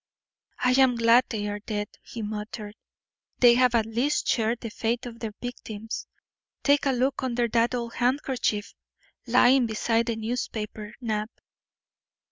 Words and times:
"I 0.57 0.71
am 0.79 0.95
glad 0.95 1.25
they 1.29 1.47
are 1.47 1.59
dead," 1.59 1.87
he 2.01 2.23
muttered. 2.23 2.73
"They 3.37 3.53
have 3.53 3.75
at 3.75 3.85
least 3.85 4.27
shared 4.27 4.61
the 4.61 4.71
fate 4.71 5.05
of 5.05 5.19
their 5.19 5.33
victims. 5.39 6.07
Take 6.63 6.87
a 6.87 6.91
look 6.91 7.21
under 7.21 7.47
that 7.49 7.75
old 7.75 7.93
handkerchief 7.93 8.73
lying 9.27 9.67
beside 9.67 10.07
the 10.07 10.15
newspaper, 10.15 10.95
Knapp." 11.01 11.29